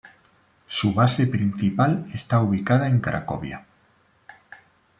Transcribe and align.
Su 0.65 0.95
base 0.95 1.27
principal 1.27 2.09
está 2.11 2.41
ubicada 2.41 2.87
en 2.87 3.01
Cracovia. 3.01 3.67